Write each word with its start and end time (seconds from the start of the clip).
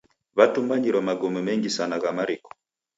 W'atumbanyire 0.37 0.99
magome 1.07 1.39
mengi 1.47 1.69
sana 1.77 1.95
gha 2.01 2.11
mariko. 2.17 2.49